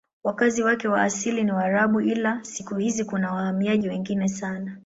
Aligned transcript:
Wakazi 0.23 0.63
wake 0.63 0.87
wa 0.87 1.01
asili 1.03 1.43
ni 1.43 1.51
Waarabu 1.51 2.01
ila 2.01 2.43
siku 2.43 2.75
hizi 2.75 3.05
kuna 3.05 3.33
wahamiaji 3.33 3.89
wengi 3.89 4.29
sana. 4.29 4.77